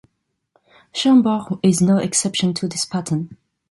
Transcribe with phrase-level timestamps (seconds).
[0.93, 3.37] Chambord is no exception to this pattern.